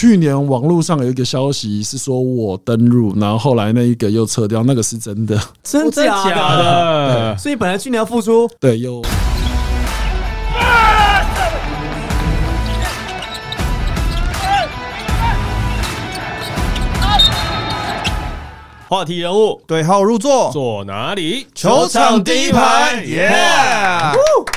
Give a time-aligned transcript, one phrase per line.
[0.00, 5.38] 去年网络上有一个消息是说我登入，然后后来那一个又撤掉，那个是真的。
[5.62, 7.36] 真真的假的？
[7.36, 9.02] 所以本来去年要复出，对，有
[18.90, 21.46] 话题人物对号入座，坐哪里？
[21.54, 23.30] 球场第一排，耶！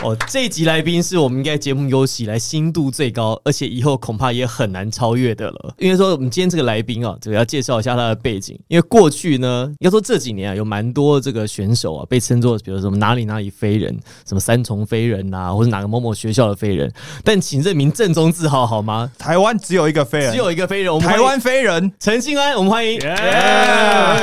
[0.04, 5.76] 哦，这一集来宾是我们应该节目有史以来新度最高，而且以后恐怕也很难超越的了。
[5.78, 8.60] 因为说我们今天这个来宾啊，这个要介绍一下他的背景。
[8.70, 13.96] 因为过去呢，要说这几年啊，有蛮多这个选手啊，被称作比如什么哪里哪里飞人，
[14.28, 16.92] 什么三重飞人呐、或者哪个某某学校的飞人。
[17.24, 19.12] 但请认明正宗字号好吗？
[19.20, 21.94] 台湾只有一个飞人，只有一个飞人，我们台湾飞人。
[22.00, 23.00] 陈信安，我们欢迎。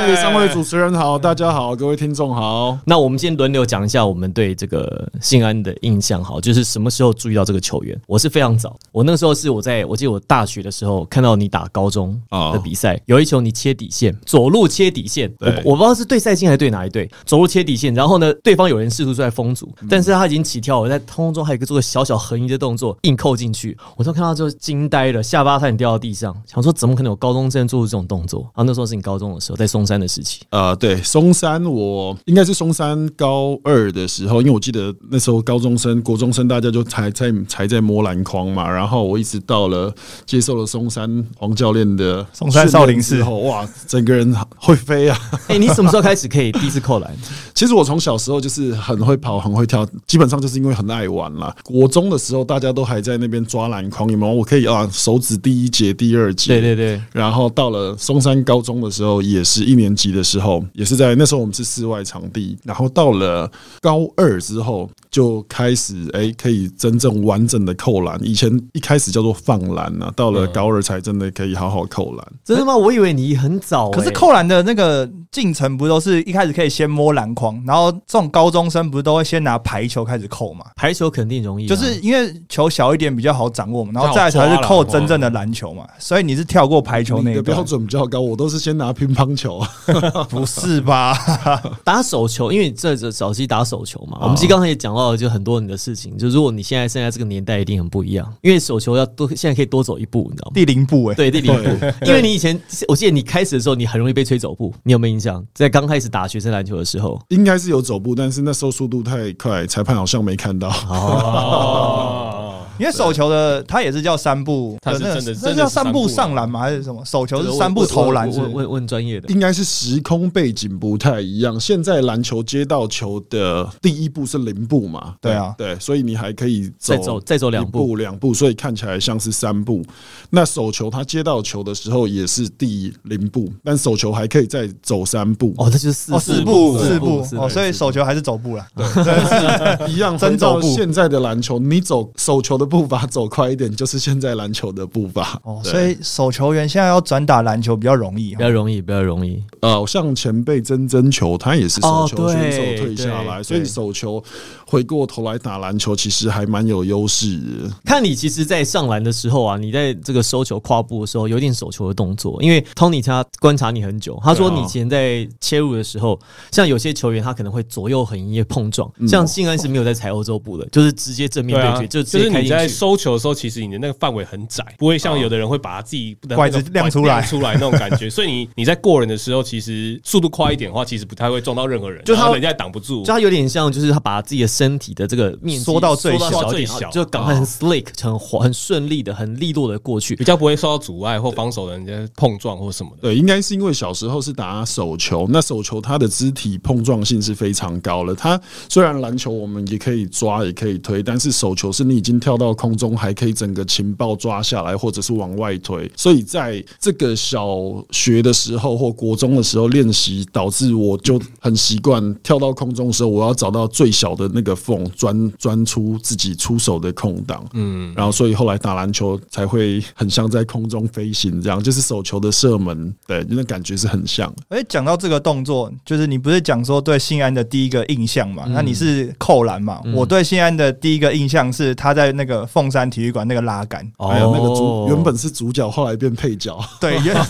[0.01, 2.75] 哎，三位主持人好，大家好，各位听众好。
[2.85, 7.95] 那我们今天轮流讲一下我们对这个信安的印象，好，就是什么时候注意到这个球员？
[8.07, 28.41] 我是非常早，我那个时候是我在我记得我大学的时候看到你打高中的比赛，有一球你切底线，左路切底线，我我不知道是对赛金还是对哪一队，左路切底线，然后呢，对方有人试图出来封阻，但是他已经起跳，我在空中还有一个做个小小横移的动作，硬扣进去，我都看到之后惊呆了，下巴差点掉到地上，想说怎么可能有高中生做出这种动作？
[28.41, 30.39] 然后那时候是你高中的时候，在松山的时期。
[30.49, 39.93] 呃，对，松山我应该是松山高二的时候，因为我记得那时候高中生、国中生大家就才在才在摸篮筐嘛，然后我一直到了
[40.25, 45.17] 接受了松山黄教练的松山少林寺后，哇，整个人会飞啊！
[45.47, 47.13] 哎、你什么时候开始可以第一次扣篮？
[47.53, 51.55] 其实我从小时候就是很会跑、很会跳，基本上就是因为很爱玩啦。
[51.63, 54.33] 国中的时候，大家都还在那边抓篮筐，有没有？
[54.33, 62.57] 我可以啊，手指第一节、第二节，对对对，然后到了松山高中的时候，也是一年级的时候，也是在那时候我们是室外场地。
[62.63, 68.19] 然后到了高二之后，就开始哎、可以真正完整的扣篮。
[68.21, 72.27] 以前一开始叫做放篮啊、到了高二才真的可以好好扣篮。
[72.43, 72.75] 真的吗？
[72.75, 80.65] 我以为你很早、欸，可是扣篮的那个进程不都是一开始可以先摸篮筐，然后这种高中生不是都会先拿排球开始扣嘛？
[80.75, 85.87] 排球肯定容易啊、就是因为球小一点比较好掌握嘛，然后再才是扣真正的篮球嘛。
[85.97, 87.61] 所以你是跳过排球那个标？
[87.61, 89.61] 准比较高，我都是先拿乒乓球。
[90.29, 91.13] 不是吧？
[91.83, 96.17] 打手球，因为这这早期打手球嘛，我们其实刚才也讲到了，就很多你的事情。
[96.17, 100.51] 就如果你现在现在这个年代一定很不一样，因为手球要多，现在可以多走一步，你知道吗？
[100.53, 105.43] 第零步哎、对，第零步， 因为你以前，我记得你开始的时候，你很容易被吹走步，你有没有印象？
[105.53, 110.69] 在刚开始打学生篮球的时候，应该是有走步，但是那时候速度太快，裁判好像没看到。
[110.89, 112.40] 哦，
[112.81, 116.61] 因为手球的它也是叫三步，它是那个真的真的是那叫三步上篮吗？
[116.61, 117.05] 还是什么？
[117.05, 119.29] 手球是三步投篮是问问问专业的。
[119.29, 121.59] 应该是时空背景不太一样。
[121.59, 125.13] 现在篮球接到球的第一步是零步嘛？
[125.21, 129.83] 对啊对，所以你还可以走再走再走两步步两步，所以看起来像是三步。
[130.31, 135.53] 那手球他接到球的时候也是第零步，但手球还可以再走三步。
[135.57, 136.11] 哦，这就是四
[136.41, 138.65] 步四四步哦，所以手球还是走步了。
[138.75, 145.37] 对 一样，真走步现在的篮球，你走手球的步伐走快一点，就是现在篮球的步伐。
[145.43, 148.37] 哦，所以手球员现在要转打篮球比较容易哦。
[148.37, 149.43] 比较容易，比较容易。
[149.59, 154.23] 呃，像前辈曾曾球，他也是手哦球选手退下来，对所以手球
[154.71, 157.69] 回过头来打篮球，其实还蛮有优势的。
[157.83, 162.41] 看你其实，在上篮的时候啊，你在这个收球跨步的时候，有点手球的动作。
[162.41, 166.17] 因为 Tony 他观察你很久，他说你以前在切入的时候，
[166.51, 172.65] 像有些球员他可能会左右横移碰撞，像信安是没有在踩欧洲步的，就是直接正面对决，就直就是你在。
[172.65, 178.07] 收球的时候，其实你的那个范围很窄，不会像有的人会把他自己的拐 子亮出来亮出来那种感觉。
[178.09, 183.11] 所以你你在过人的时候，其实速度快一点的话，其实不太会撞到任何人，就他人家也挡不住就。
[183.11, 190.23] 他有点像，就是他把自己的身体的这个面积缩到最小就赶快很 slick、很滑很顺利的、很利落的过去比。
[190.23, 192.97] 较不会受到阻碍或防守的人家碰撞或什么的。
[193.01, 198.13] 对，应该是因为小时候是打手球，那手球它的肢体碰撞性是非常高了。
[198.13, 198.39] 它
[198.69, 205.91] 虽然篮球我们也可以抓，也可以推，但是手球是你已经跳到空中，还可以整个情报抓下来，或者是往外推。
[205.97, 207.57] 所以在这个小
[207.89, 217.43] 学的时候或国中的时候练习，导致我就很习惯跳到空中的时候，我要找到最小的那个缝，钻钻出自己出手的空档。
[217.53, 224.31] 嗯，然后所以后来打篮球才会很像在空中飞行这样，就是手球的射门，对，那感觉是很像。
[224.49, 228.45] 哎，讲到这个动作，就是你不是讲说对信安的第一个印象嘛？
[228.49, 229.81] 那你是扣篮嘛？
[229.93, 236.59] 我对信安的第一个印象是他在那个凤山体育馆那个拉杆，哦还有那个主原本是主角，后来变配角。
[236.79, 237.15] 对，原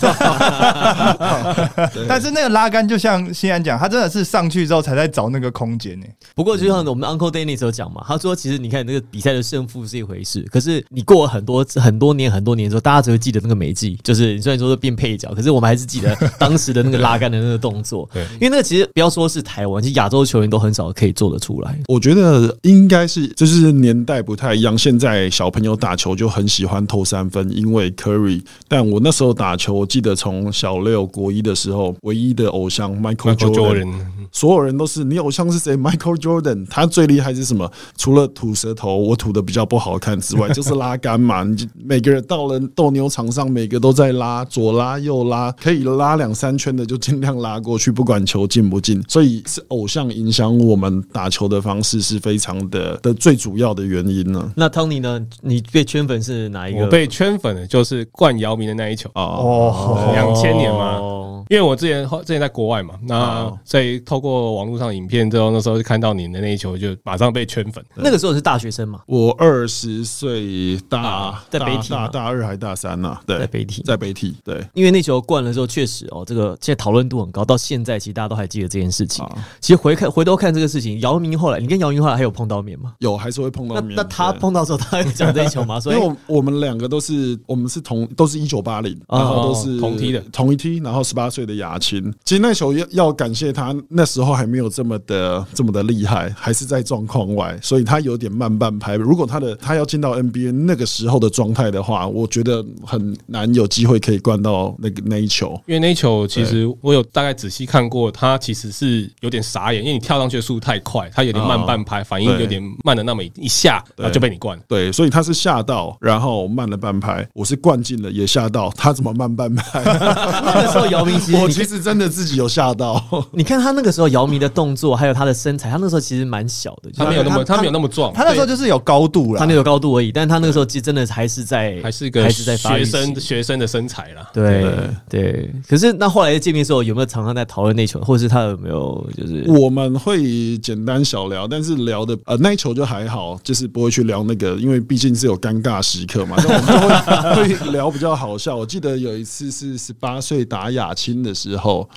[2.08, 6.06] 但是那个拉杆就像信安讲，他真的是上去之后才在找那个空间呢。
[6.36, 18.10] 不过就像我们 Uncle Dennis 有讲嘛，他说其实你看那个比赛的胜负是一回事，可是你过了很多很多年很多年之后，大家只会记得那个美技，就是你虽然说是变配角，可是我们还是记得当时的那个拉杆的那个动作。
[18.14, 21.78] 对因为那个其实不要说是台湾，其实亚洲球员都很少可以做得出来。
[21.88, 28.42] 我觉得应该是就是年代不太一样，现在小朋友打球就很喜欢投三分，因为 Curry。
[28.68, 33.42] 但我那时候打球，我记得从小六国一的时候，唯一的偶像 Michael。
[33.42, 33.92] Jordan，
[34.32, 37.70] 所有人都是你偶像是谁？Michael Jordan，他最厉害是什么？
[37.98, 41.44] 除了吐舌头，我吐的比较不好看之外，就是拉杆嘛。
[41.44, 49.04] 你就每个人到了斗牛场上，每个都在拉，左拉右拉，可以拉两三圈的就尽量拉过去，不管球进不进。
[49.08, 54.52] 所以是偶像影响我们打球的方式是非常的的最主要的原因呢。
[54.56, 55.20] 那 Tony 呢？
[55.42, 56.82] 你被圈粉是哪一个？
[56.82, 60.98] 我被圈粉的就是冠姚明的那一球，啊，哦，两千年嘛。
[60.98, 61.18] 哦
[61.50, 67.84] 因为我之前之前在国外嘛，那哦所以透过网络上影片之后，那时候就看到你的那一球，就马上被圈粉。
[67.96, 73.82] 那个时候是大学生嘛，我二十岁大啊在北体吗大大二还大三呢、对，在北体。
[73.86, 79.24] 在北体，对因为那球灌了之后，确实哦，这个现在讨论度很高，到现在其实大家都还记得这件事情。
[79.26, 82.94] 啊，其实回看回头看这个事情，姚明后来，你跟姚明后来还有碰到面吗？
[83.00, 83.96] 有还是会碰到面。
[83.96, 85.80] 那那他碰到时候，他会讲这一球吗？
[85.82, 92.12] 所以因为我我们两个都是我们是同都是一九八零，哦然后都是同梯的同一梯，然后十八岁的雅青。
[92.24, 98.96] 其实那球要要感谢他那时候还没有这么的这么的厉害，还是在状况外，所以他有点慢半拍。
[98.96, 105.62] 如果他的他要进到 NBA 那个时候的状态的话，我觉得很难有机会可以灌到那个那一球。
[105.68, 114.64] 因为那一球其实我有大概仔细看过，他其实是有点傻眼，因为你跳上去的速度太快，他有点慢半拍，反应有点慢了那么一下，然后就被你灌了。
[114.70, 117.28] 对，所以他是吓到，然后慢了半拍。
[117.34, 119.84] 我是灌进了，也吓到，他怎么慢半拍？
[119.84, 123.04] 那个时候姚明其实 我其实真的自己有吓到。
[123.34, 134.30] 你看他那个时候姚明的动作，还有他的身材，他那时候其实蛮小的，他没有那么，他他没有那么壮，他那时候就是有高度了他那，个高度而已，但他那个时候其实真的还是在还是一个还是在发育学生学生的身材啦。
[134.34, 134.66] 对
[135.10, 135.52] 对。
[135.68, 146.38] 可是那后来见面的时候，有没有常常在讨论那球，或者是他有没有就是我们会简单小聊，但是聊的呃那一球就还好，就是不会去聊那个，因为毕竟是有尴尬时刻嘛。
[146.38, 148.56] 那我们就会 会聊比较好笑。
[148.56, 151.90] 我记得有一次是十八岁打亚青的时候。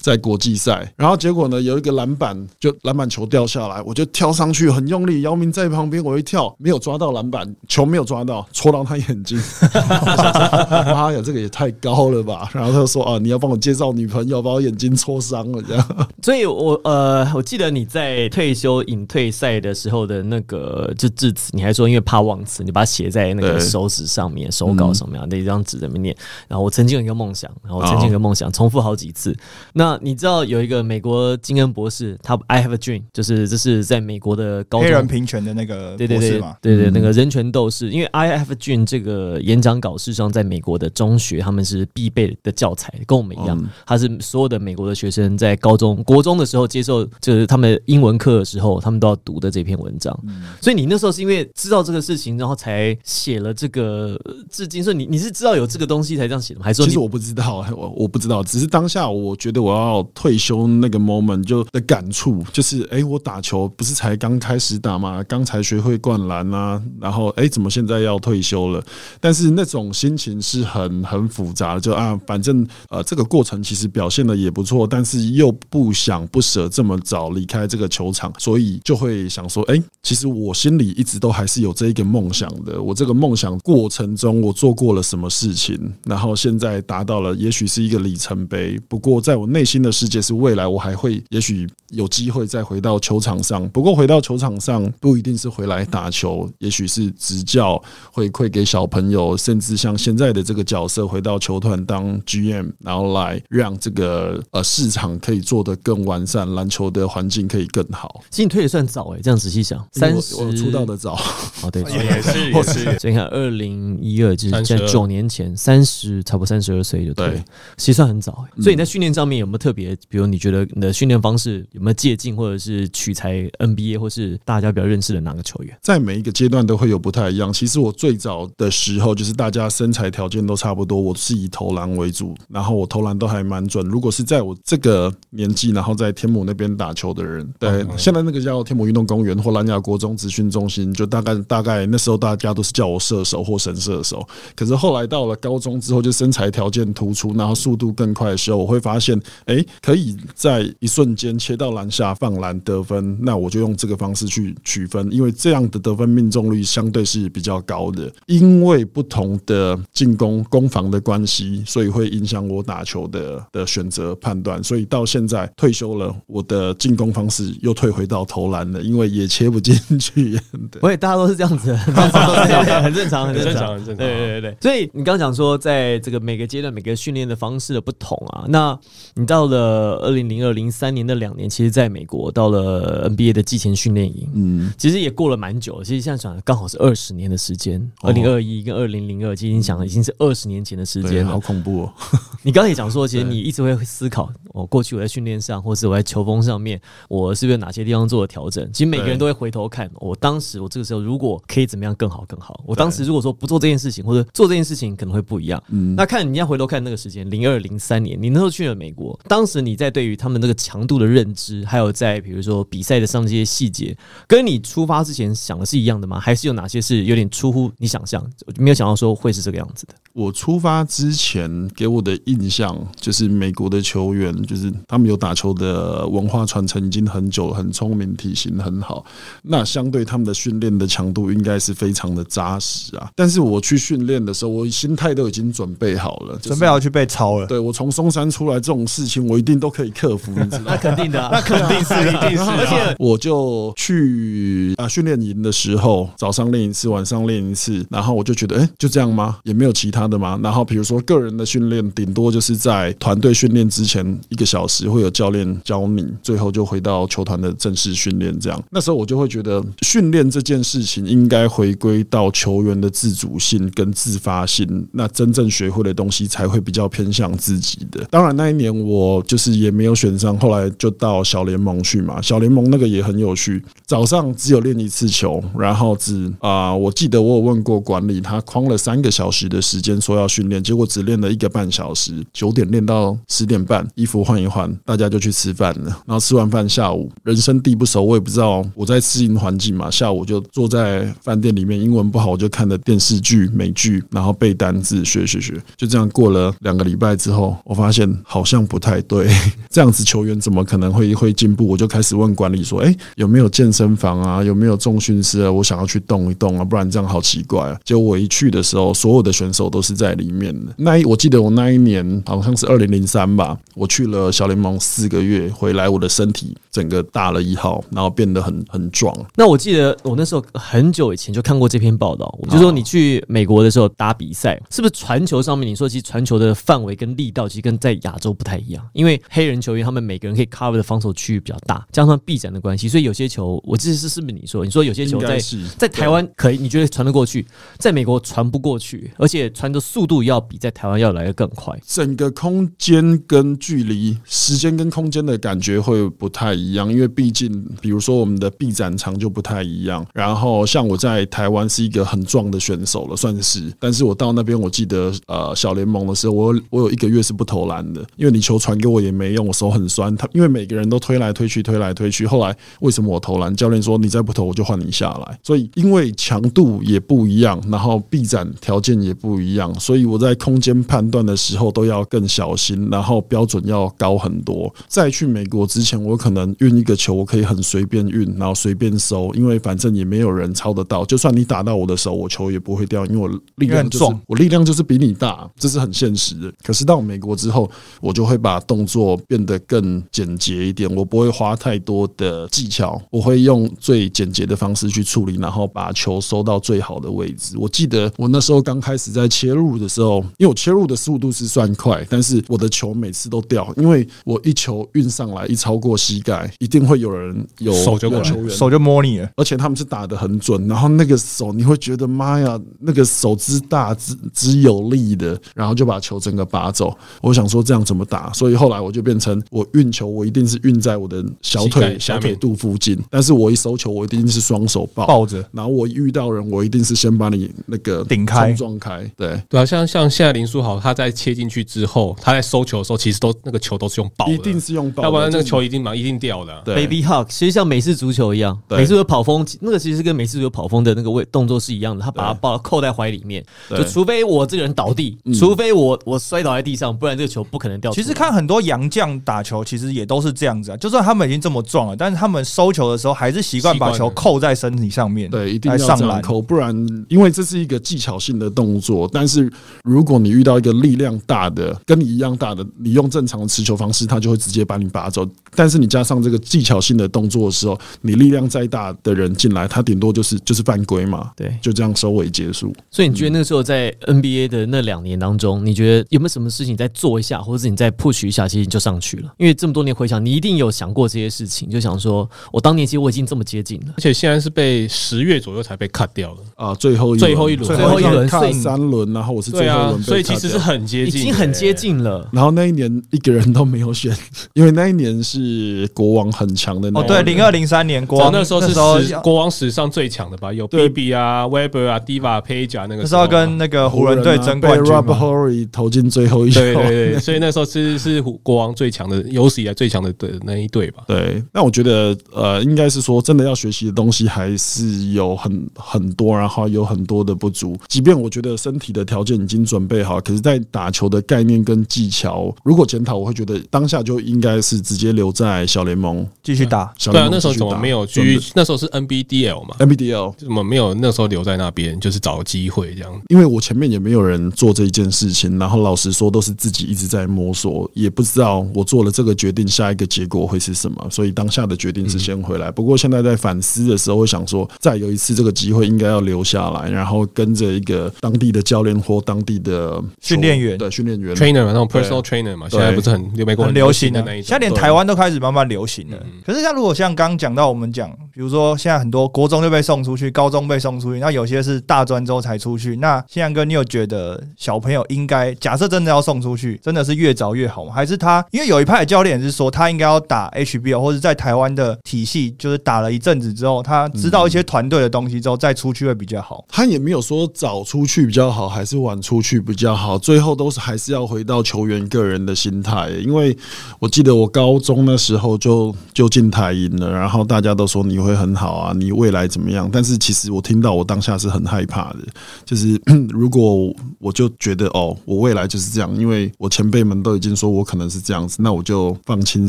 [0.00, 9.38] 在国际赛，然后结果呢，有一个篮板，就篮板球掉下来，我就跳上去很用力，姚明在旁边，我一跳没有抓到篮板，球没有抓到，戳到他眼睛。
[9.72, 12.50] 妈呀，这个也太高了吧！
[12.52, 16.08] 然后他就说啊，你要帮我介绍女朋友，把我眼睛戳伤了这样。
[16.22, 26.16] 所以我，呃，我记得你在退休隐退赛的时候的那个就致辞，你还说因为怕忘词，你把它写在那个手指上面、手稿上面啊，那一张纸在那边念。
[26.48, 29.36] 然后我曾经有一个梦想，然后我曾经有一个梦想，重复好几次。
[29.72, 35.08] 那你知道有一个美国金恩博士，他 I have a dream，就是这是在美国的高黑人中。
[35.08, 50.18] 平权的那个对对对博士嘛，对对，那个人权斗士，因为 I have a dream 这个演讲稿，事实上在美国的中学他们是必备的教材，跟我们一样，他是所有的美国的学生在高中、国中的时候接受，就是他们英文课的时候，他们都要读的这篇文章。
[50.60, 54.82] 所以你那时候是因为知道这个事情，然后才写了这个呃致敬。
[54.82, 56.64] 所以你你是知道有这个东西才这样写的吗？
[56.64, 68.82] 还是说其实我不知道，我我不知道，只是当下我觉得我要到退休那个 moment 就的感触，就是哎、诶我打球不是才刚开始打吗，刚才学会灌篮啊，然后哎、诶怎么现在要退休了？
[69.20, 82.80] 但是那种心情是很很复杂的，就啊，反正呃这个过程其实表现的也不错，但是又不想不舍这么早离开这个球场，所以就会想说，哎、其实我心里一直都还是有这一个梦想的。
[82.80, 88.78] 我这个梦想过程中，我做过了什么事情，然后现在达到了，也许是一个里程碑。
[88.88, 93.68] 不过，在我内心的世界是未来，我还会也许有机会再回到球场上。
[93.68, 108.22] 不过，回到球场上不一定是回来打球，也许是执教、回馈给小朋友，甚至像现在的这个角色，回到球团当 GM，然后来让这个呃市场可以做得更完善，篮球的环境可以更好。
[108.30, 111.14] 其实你退的算早哎、这样仔细想，三十我我出道的早，
[111.62, 117.44] 哦对，也是也是， 所以你看，二零一二就是32现在九年前，三十差不多三十二岁就退对，
[117.76, 118.62] 其实算很早、欸。
[118.62, 125.76] 所以你在训练上面有没有特别，比如你觉得你的训练方式有没有借鉴，或者是取材 NBA 或是大家比较认识的哪个球员？
[125.82, 127.52] 在每一个阶段都会有不太一样。
[127.52, 133.84] 其实我最早的时候，就是大家身材条件都差不多，我是以投篮为主，然后我投篮都还蛮准。
[133.86, 144.26] 如果是在我这个年纪，然后在天母那边打球的人，对，现在那个叫天母运动公园或蓝雅国中职训中心，就大概大概那时候大家都是叫我射手或神射手。
[144.54, 158.10] 可是后来到了高中之后，就身材条件突出，然后速度更快的时候，我会发现，诶，可以在一瞬间切到篮下放篮得分，那我就用这个方式去取分，因为这样的得分命中率相对是比较高的。
[158.26, 164.62] 因为不同的进攻攻防的关系，所以会影响我打球的的选择判断。
[164.62, 170.38] 所以到现在退休了，我的进攻方式又退回到投篮了，因为也切不进去。
[170.70, 174.08] 对，不会，大家都是这样子，很正常，很正常，很正常，对。
[174.08, 174.56] 对对对。
[174.60, 178.78] 所以你刚刚讲说，在这个每个阶段、每个训练的方式的不同啊，那
[179.14, 185.80] 你到了二零零二、零三年的两年，其实在美国到了 NBA 的季前训练营，嗯，其实也过了蛮久。
[185.84, 191.92] 其实现在想刚好是二十年的时间，二零二一跟二零零二，其实你讲的已经是二十年前的时间了，好恐怖哦。
[192.42, 198.68] 你刚才也讲说，其实你一直会思考，我过去我在训练上，或是我在球风上面，我是不是哪些地方做了调整？
[198.72, 202.60] 其实每个人都会回头看，我当时我这个时候如果可以怎么样更好更好？
[202.66, 205.62] 我当时如果说不做这件事情，或者做这件事情可能会不一样。
[205.68, 216.18] 嗯，那看你要回头看那个时间，零二零三年，你那时候去了美国，当时你在对于他们这个强度的认知，还有在比如说比赛的上这些细节，跟你出发之前想的是一样的吗？
[216.18, 218.24] 还是有哪些是有点出乎你想象？
[218.56, 219.94] 没有想到说会是这个样子的。
[220.14, 229.04] 我出发之前给我的印象就是美国的球员，就是他们有打球的文化传承已经很久了，很聪明，体型很好。
[229.42, 233.10] 那相对他们的训练的强度应该是非常的扎实啊。
[233.14, 237.46] 但是我去训练的时候，我心态都已经准备好了，准备好去被抄了。
[237.46, 240.30] 对我从松山出来这种事情，我一定都可以克服。
[240.32, 240.62] 你知道？
[240.68, 242.50] 那肯定的，那肯定是， 一定是。
[242.50, 249.38] 而且我就去啊训练营的时候，早上练一次，晚上练一次，然后我就觉得，哎，就这样吗？
[249.44, 250.38] 也没有其他的吗？
[250.42, 258.38] 然后比如说个人的训练，顶多就是在团队训练之前一个小时会有教练教你，最后就回到球团的正式训练。
[258.38, 268.04] 这样，那时候我就会觉得，训练这件事情应该回归到球员的自主性跟自发性，那真正学会的东西才会比较偏向自己的。
[268.10, 272.20] 当然，那一年我我就是也没有选上，后来就到小联盟去嘛。
[272.20, 285.84] 小联盟那个也很有趣，早上只有练一次球，然后只啊，我记得我有问过管理，他框了三个小时的时间说要训练，结果只练了一个半小时，九点练到十点半，衣服换一换，大家就去吃饭了。
[286.06, 289.90] 然后吃完饭，下午人生地不熟，我也不知道我在适应环境嘛。
[289.90, 299.28] 下午就坐在饭店里面，英文不好，我就看的电视剧、美剧，然后背单字，学学学，就这样过了两个礼拜之后，我发现好像不太对，
[299.70, 301.66] 这样子球员怎么可能会会进步？
[301.66, 304.42] 我就开始问管理说：“哎，有没有健身房啊？
[304.42, 305.50] 有没有重训师啊？
[305.52, 310.72] 我想要去动一动啊，不然这样好奇怪啊。”结果我一去的时候，所有的选手都是在里面的。
[310.76, 319.12] 那一我记得我那一年好像是二零零三吧，我去了小联盟四个月，回来我的身体整个大了一号，然后变得很很壮。
[319.34, 325.68] 那我记得我那时候很久以前就看过这篇报道，我就说你去美国的时候打比赛，是不是传球上面？
[325.68, 334.64] 你说其实传球的范围跟力道其实跟在亚洲不太一样，因为黑人球员他们每个人可以 cover 的防守区域比较大，加上臂展的关系，所以有些球我记得是是不是你说？
[334.64, 335.40] 你说有些球在
[335.76, 337.44] 在台湾可以，你觉得传得过去，
[337.78, 341.76] 在美国传不过去，而且传的速度要比在台湾要来的更快。
[341.84, 350.04] 整个空间跟距离、时间跟空间的感觉会不太一一样，因为毕竟比如说我们的臂展长就不太一样。
[350.12, 360.14] 然后像我在台湾是一个很壮的选手了，算是，但是我到那边我记得呃小联盟的时候，我我有一个月是不投篮的，因为你球传给我也没用，我手很酸。
[360.16, 362.26] 他因为每个人都推来推去，推来推去。
[362.26, 363.54] 后来为什么我投篮？
[363.54, 365.38] 教练说你再不投我就换你下来。
[365.42, 374.72] 所以因为强度也不一样，然后臂展条件也不一样，所以我在空间判断的时候都要更小心，然后标准要高很多。
[374.88, 381.04] 在去美国之前，我可能运一个球，我可以很随便运，然后随便收，因为反正也没有人抄得到。
[381.04, 386.52] 就算你打到我的手，我球也不会掉，因为我力量就是我力量就是比你大，这是很现实的。
[386.62, 397.56] 可是到美国之后，我就会把动作变得更简洁一点，我不会花太多的技巧，我会用最简洁的方式去处理，然后把球收到最好的位置。
[397.58, 416.96] 我记得我那时候刚开始在切入的时候，因为我切入的速度是算快，但是我的球每次都掉，因为我一球运上来一超过膝盖，一定会有人有手就有球手就摸你了，而且他们是打的很准，然后那个手你会觉得妈呀，那个手之大之之有力的，然后就把球整个拔走。
[417.20, 418.32] 我想说这样怎么打？
[418.32, 428.52] 所以后来我就变成我运球，我一定是运在我的小腿小腿肚附近，但是我一收球，我一定是双手抱抱着，然后我遇到人，我一定是先把你那个顶开。
[428.52, 429.08] 撞开。
[429.16, 429.40] 对。
[429.48, 436.60] 对啊，像像现在林书豪他在切进去之后，他在收球的时候，其实都那个球都是用抱，一定是用抱，要不然那个球一定嘛一定掉的啊。
[436.64, 447.90] 对 Baby Hawk，其实像美式足球一样，对美式足球跑风那个其实跟美式足球跑风的那个位动作是一样的，他把它抱扣在怀里面，对就除非我这个人倒地，嗯除非我我摔倒在地上，不然这个球不可能掉。
[447.92, 450.76] 其实看很多洋将打球，其实也都是这样子啊。
[450.76, 455.98] 就算他们已经这么壮了，但是他们收球的时候还是习惯把球扣在身体上面，对，一定要上篮。
[455.98, 456.74] 这样扣，不然
[457.08, 459.08] 因为这是一个技巧性的动作。
[459.12, 459.50] 但是
[459.84, 465.26] 如果你遇到一个力量大的，跟你一样大的，你用正常的持球方式，他就会直接把你拔走。
[465.54, 472.74] 但是你加上这个技巧性的动作的时候，你力量再大的人进来，他顶多就是就是犯规嘛，对，就这样收尾结束。
[472.90, 479.32] 所以你觉得那个时候在 NBA 的那两年当中，你觉得有没有什么事情再做一下，或者是你再 push 一下，其实你就上去了？
[479.38, 483.94] 因为这么多年回想，你一定有想过这些事情，就想说我当年其实我已经这么接近了。
[483.96, 486.38] 而且现在是被十月左右才被 cut 掉了。
[486.56, 491.68] 啊，最后一最后一轮最最后一轮看所以三轮，然后我是最后一轮，被所以其实是很接近，已经很接。
[491.78, 492.28] 近了。
[492.32, 494.12] 然后那一年一个人都没有选，
[494.54, 498.74] 因为那一年是国王很强的那哦，对，年零二零三年国王那时候是
[499.22, 500.52] 国王史上最强的吧？
[500.52, 505.18] 有对 BB 啊、Weber 啊、Diva、Page 啊，那个那时候要跟那个湖人队争冠军啊被 Rob。
[505.18, 506.60] Horry 投进最后一球。
[506.60, 511.02] 对对对，所以那时候是是国王最强的，有史以来最强的的那一队吧。
[511.06, 517.76] 对，那我觉得呃，应该是说真的要学习的东西还是有很很多，然后有很多的不足。
[517.88, 526.26] 即便我觉得身体的条件已经准备好，可是，在打球的概念跟技巧，如果检讨，我会觉得当下就应该是直接留在小联盟。
[526.42, 528.40] 继续打，对啊那时候怎么没有去？
[528.54, 530.34] 那时候是 NBDL 嘛，NBDL？
[530.36, 533.22] 怎么没有那时候留在那边，就是找机会这样。
[533.28, 542.70] 因为我前面也没有人做这一件事情，然后老实说都是自己一直在摸索，也不知道我做了这个决定，下一个结果会是什么，所以当下的决定是先回来。
[542.70, 554.48] 不过现在在反思的时候，会想说，再有一次这个机会应该要留下来，然后跟着一个当地的教练或当地的训练员对训练员 trainer 嘛，那种 personal trainer 嘛，现在不是很美国很流行的的那一，种。
[554.48, 556.18] 现在连台湾都开始慢慢流行了。
[556.46, 562.96] 可是像如果像刚刚讲到我们讲，比如说现在很多国中就被送出去，高中被送出去，那有些是大专之后才出去。
[562.96, 567.92] 那现在哥，你有觉得小朋友应该假设真的要送出去，真的是越早越好吗？
[567.94, 576.64] 还是他因为有一派的教练是说他应该要打 HBL 或者在台湾的体系，就是打了一阵子之后，他知道一些团队的东西之后再出去会比较好。
[576.68, 583.08] 他也没有说早出去比较好，还是晚出去比较好，最后都是还是要回到球员个人的心态。
[583.24, 583.56] 因为
[583.98, 585.77] 我记得我高中那时候就
[586.12, 589.88] 就进台银了，然后大家都说你会很好啊，你未来怎么样？
[589.92, 592.18] 但是其实我听到我当下是很害怕的，
[592.64, 599.68] 就是 如果我就觉得哦，我未来就是这样，因为我前辈们都已经说我可能是这样子，那我就放轻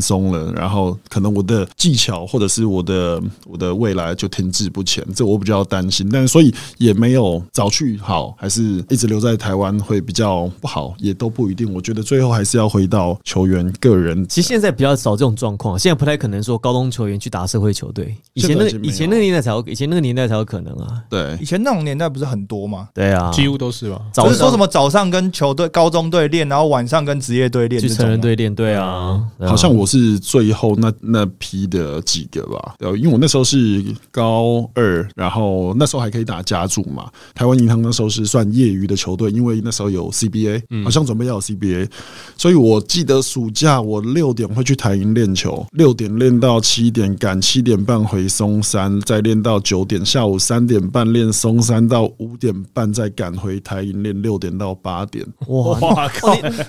[0.00, 6.08] 松了，然后可能我的技巧或者是我的我的未来就停滞不前，这我比较担心。
[6.10, 11.72] 但是所以也没有早去好，还是一直留在台湾会比较不好，也都不一定。
[11.72, 14.26] 我觉得最后还是要回到球员个人。
[14.28, 18.16] 其实现在比较少这种状况，现在不太可能说高中球员去打社会球队。
[18.32, 21.02] 以前那以前那个年代才有，以前那个年代才有可能啊。
[21.10, 22.88] 对以前那种年代不是很多吗？
[22.94, 24.00] 对啊，几乎都是吧。
[24.14, 27.90] 不是说什么早上跟球队、高中队练，然后晚上跟职业队练去。
[27.90, 37.10] 成人队练队啊，对啊好像我是最后那那批的几个吧，对，因为我那时候是高二，然后那时候还可以打甲组嘛。
[37.34, 41.90] 台湾银行那时候是算业余的球队，因为那时候有 CBA，好像准备要有 CBA，
[42.38, 55.24] 所以我记得暑假我六点会去台银练球，六点练到七点，赶七点半回松山，再练到九点，下午三点半练松山到五点半，再赶回台银练六点到八点。
[55.46, 56.06] 哇！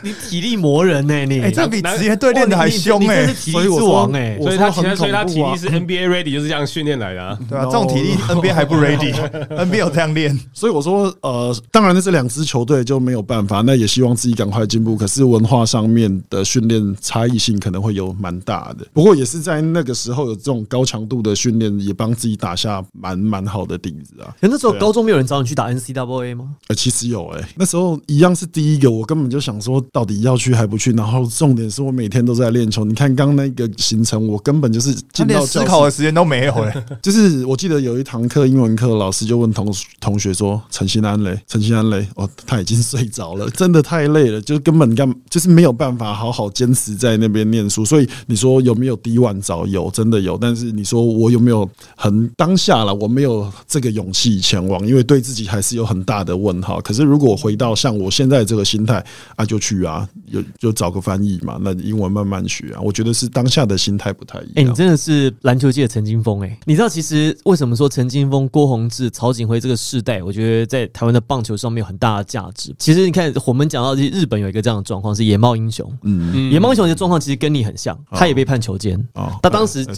[0.01, 1.25] 你你体力磨人呢？
[1.25, 4.37] 你哎、这比难职业队练的还凶你哎、真是体力之王哎！
[4.39, 7.37] 我所以他说很所以他体力是 NBA ready，就是这样训练来的啊。
[7.49, 10.39] 对啊这种体力 NBA 还不 ready，NBA 有这样练。
[10.55, 14.95] 所以我说，呃，当然，那这两支球队就没有办法，那也希望自己赶快进步。
[14.95, 18.87] 可是文化上面的训练差异性可能会有蛮大的。
[19.01, 24.29] 不过也是在那个时候有这种高强度的训练，也帮自己打下蛮蛮好的底子啊。
[24.39, 26.49] 可那时候高中没有人找你去打 NCAA 吗？
[26.67, 30.91] 呃，其实有诶、那时候一样是第一个，我根本就想说，到底要去还不去？
[30.91, 32.85] 然后重点是我每天都在练球。
[32.85, 47.83] 你看刚那个行程，我根本就是进到思考的时间都没有哎、 就是我记得有一堂课英文课，老师就问同同学说：“陈新安嘞，陈新安嘞，哦，他已经睡着了，真的太累了，就是根本干就是没有办法好好坚持在那边念书。
[47.83, 49.65] 所以你说有没有第一晚早？
[49.65, 50.37] 有，真的有。
[50.37, 52.93] 但是你说我有没有很当下了？
[52.93, 56.79] 我没有这个勇气前往，因为对自己还是有很大的问号。
[56.81, 59.03] 可是如果回到像我现在这个心态
[59.35, 62.81] 啊，就去啊，有就找个翻译嘛，那英文慢慢学啊。
[62.81, 64.51] 我觉得是当下的心态不太一样。
[64.55, 66.59] 哎、你真的是篮球界的陈金峰哎！
[66.65, 72.73] 你知道其实为什么说陈金峰、郭宏志、曹景辉这个世代，我觉得在台湾的棒球上面有很大的价值。
[72.77, 78.99] 其实你看，我们讲到日本有一个这样的状况是野猫英雄，嗯，野猫英雄的状况其实跟你很像，他也被判囚监。
[79.13, 79.93] 啊他当时我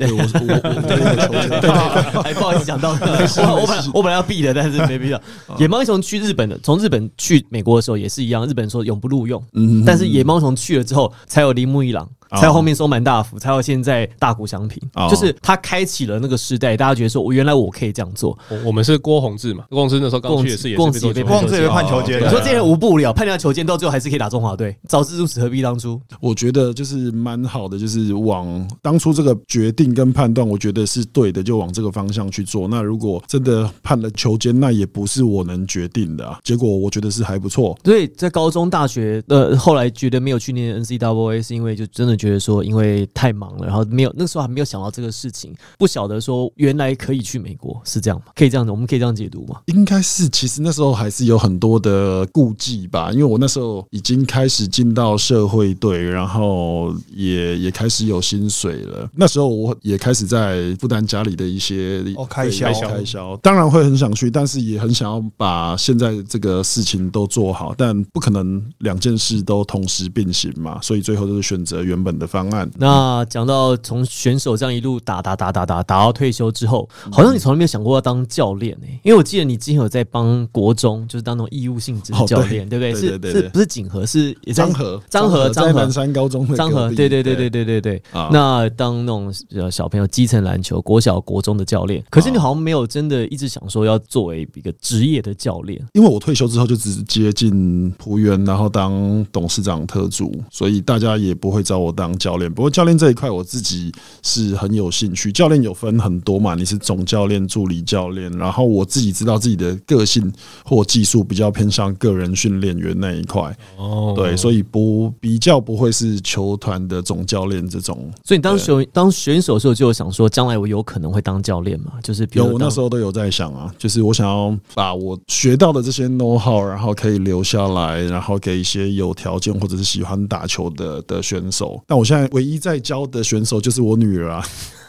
[2.18, 5.20] 我不好意思讲到，我 我本来我本来要避的，但是没必要。
[5.58, 12.08] 野猫英雄去日本的，从日本去美国的时候也是一样，日本说永不录用，嗯但是野猫熊去了之后，才有铃木一郎。
[12.40, 18.38] 才有后面收满大辅，才有现在大谷翔平，哦就是他开启了那个时代，大家觉得说，我原来我可以这样做。
[18.50, 24.76] 我我们是郭宏志嘛，郭宏志那时候刚去也是也郭宏志也被是被做郭宏志也被判球监你说这些人无不了，判掉球监，到最后还是可以打中华队。
[24.88, 26.00] 早知如此，何必当初？
[26.20, 32.68] 我觉得就是蛮好的，就是往当初这个决定跟判断，我觉得是对的，就往这个方向去做。
[32.68, 36.40] 那如果真的判了球监，那也不是我能决定的、啊。
[36.44, 37.78] 结果我觉得是还不错。
[37.84, 48.28] 所以在高中、大学，呃，后来觉得没有去念 N C W A，是因为就真的觉得说，因为太忙了，然后没有那时候还没有想到这个事情，不晓得说原来可以去美国，是这样吗？
[48.34, 49.60] 可以这样子，我们可以这样解读吗？
[49.66, 59.10] 应该是，其实那时候还是有很多的顾忌吧，因为我那时候已经开始进到社会队，然后也也开始有薪水了。
[59.14, 72.70] 那时候我也开始在负担家里的一些哦开销开销，当然会很想去，但是也很想要把现在这个事情都做好，但不可能两件事都同时并行嘛，所以最后就是选择原本的方案。
[72.78, 82.92] 那讲到从选手这样一路打打打打打打到退休之后，好像你从来没有想过要当教练诶、因为我记得你之前有在帮国中，就是当那种义务性质教练，对不对？
[83.20, 84.06] 对是是不是锦和？
[84.06, 88.04] 是张和，张和张和南山高中的张和，对对对对对对对。
[88.12, 95.82] 啊那当那种呃小朋友基层篮球、国小、国中的教练，可是你好像没有真的一直想说要作为一个职业的教练。
[95.94, 102.52] 因为我退休之后就直接进浦原，然后当董事长特助，所以大家也不会找我当教练。
[102.52, 105.32] 不过教练这一块我自己是很有兴趣。
[105.32, 110.32] 教练有分很多嘛，你是总教练、助理教练，然后我自己知道自己的个性
[110.66, 118.12] 或技术比较偏向个人训练员那一块，哦对，所以不比较不会是球团的总教练这种。
[118.24, 121.94] 所以你当选当选手的时候，就有想说，将来我有可能会当教练嘛？
[122.04, 131.83] 就是比如有，我那时候候都有在想啊，就是我想要把我学到的这些 know how，然后可以留下来，然后给一些有条件或者是喜欢打球的的选手。
[131.86, 134.46] 但我现在唯一在教的选手就是我女儿啊，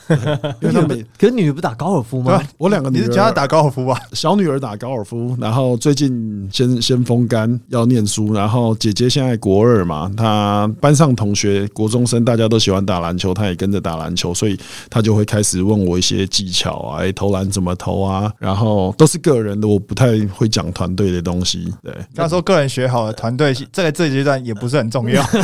[0.61, 2.43] 因为他们可是女儿不打高尔夫吗？
[2.59, 3.99] 我两个女儿你是教她打高尔夫吧？
[4.13, 14.59] 小女儿打高尔夫，然后最近先先风干要念书，然后姐姐现在国二嘛，她班上同学国中生大家都喜欢打篮球，她也跟着打篮球，所以
[14.91, 21.95] 她就会开始问我一些技巧啊，哎、投篮怎么投啊，然后都是个人的，我不太会讲团队的东西，对。
[22.15, 25.25] 他说个人学好了，团队这个这个阶段也不是很重要。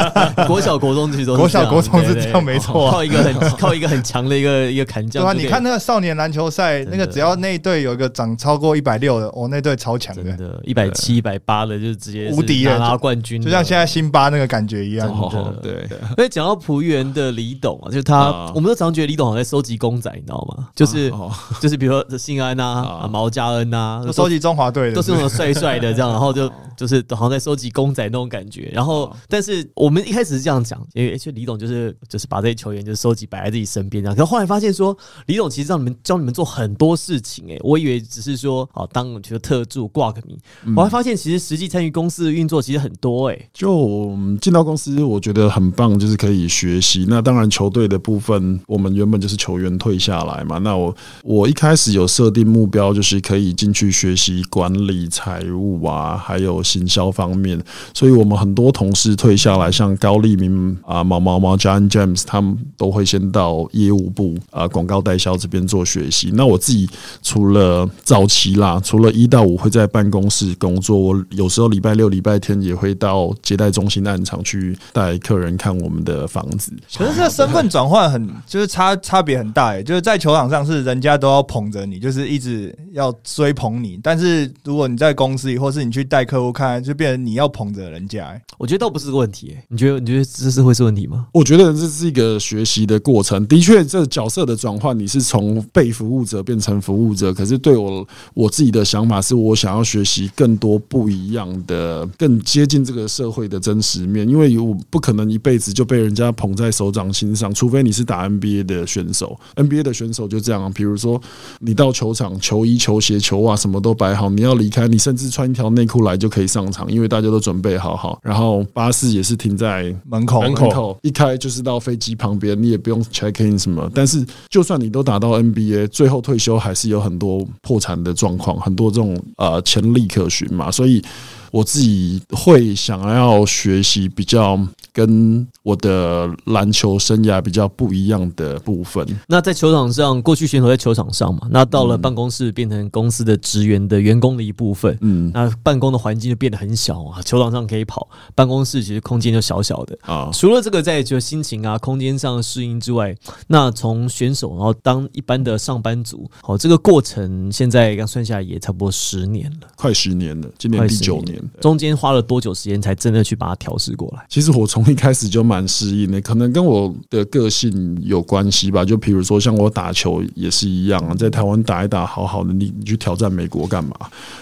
[0.46, 5.32] 国小、国中其实都是国小国中是这样没错啊靠一个很靠一个很强的一个一个砍将对吧？
[5.32, 15.08] 你看那个少年篮球赛，那个只要那一队有一个长超过一百六的，哦，那队超强的，真的，一百七、一百八的，就直接无敌了拿拿冠军，就像现在辛巴那个感觉一样。
[15.30, 15.48] 真的。
[15.48, 18.52] 哦，对，所以讲到浦原的李董啊，就是他，啊。
[18.54, 20.68] 我们都常觉得李董好像在收集公仔，你知道吗？
[20.74, 21.30] 就是、哦。
[21.60, 23.00] 就是比如说信安啊、啊。
[23.04, 28.70] 啊毛家恩啊，都收集中华队的，都是那种帅帅的这样， 然后就就是好像在收集公仔那种感觉。
[28.72, 34.16] 然后，但是我们一开始是这样讲，因为就李董就是就是把这些球员就是收集摆在自己身边这样。
[34.16, 40.36] 可是后来发现说，李总其实让你们教你们做很多事情、欸，我以为只是说哦当觉得特助挂个名，
[40.76, 43.48] 我还发现其实实际参与公司的运作其实很多哎、欸。
[43.52, 47.06] 就嗯进到公司，我觉得很棒，就是可以学习。
[47.08, 50.58] 那当然，球队的部分，我们原本就是球员退下来嘛。
[50.58, 57.62] 那我我一开始有设定目标，就是可以进去学习管理、财务啊，还有行销方面。
[57.94, 66.30] 所以我们很多同事退下来，像高立明啊、毛毛毛、John James，他们都会先到业务部啊、广告代销这边做学习。
[66.34, 66.88] 那我自己
[67.22, 76.72] 除了早期啦，除了一到五会在办公室工作，我有时候礼拜六、礼拜天也会到接待中心的暗场去带客人看我们的房子。
[76.96, 79.82] 可是这个身份转换很， 就是差差别很大诶。
[79.82, 88.42] 就是在球场上是人家都要捧着你，就是一直要追捧你；但是如果你在公司里，或是你去带客户看，就变成你要捧着人家欸。
[88.58, 91.26] 我觉得倒不是个问题、欸，你觉得你觉得这是会是问题吗？
[91.32, 93.46] 我觉得这是一个学习的过程。
[93.50, 97.34] 的确，这角色的转换，你是从被服务者变成服务者。
[97.34, 104.28] 可是对我我自己的想法是，我想要学习更多不一样的、更接近这个社会的真实面。
[104.28, 109.36] 因为我不可能一辈子就被人家捧在手掌心上，除非你是打 NBA 的选手。
[109.56, 111.20] NBA 的选手就这样，比如说
[111.58, 118.20] 你到球场，球衣、球鞋、球袜什么都摆好，你要离开，你甚至穿一条内裤来就可以上场，因为大家都准备好好。
[118.22, 123.90] 然后巴士也是停在门口门门口一开就是到飞机旁边，你也不用 check in 什么。
[123.94, 130.70] 但是就算你都打到 NBA，最后退休还是有很多破产的状况，很多这种呃潜力可循嘛。
[130.70, 131.02] 所以
[131.50, 134.58] 我自己会想要学习比较
[134.92, 139.06] 跟我的篮球生涯比较不一样的部分。
[139.28, 147.22] 那在球场上，过去选手在球场上嘛，那到了办公室变成公司的职员的员工的一部分，嗯那办公的环境就变得很小啊。
[147.22, 149.96] 球场上可以跑，办公室其实空间就小小的。
[150.02, 161.39] 啊，除了这个在就心情啊、空间上的适应之外，那从选手然后当一般的上班族，好，这个过程现在刚算下来也差不多十年了，快十年了，今年第九年。
[161.60, 164.24] 中间花了多久时间才真的去把它调试过来？
[164.28, 168.84] 其实我从一开始就蛮适应的，可能跟我的个性有关系吧。
[168.84, 173.94] 就比如说像我打球也是一样啊，在台湾打一打好好的，你你去挑战美国干嘛？